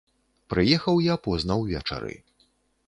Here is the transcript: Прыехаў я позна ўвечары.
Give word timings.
Прыехаў 0.53 0.95
я 1.13 1.19
позна 1.29 1.59
ўвечары. 1.63 2.13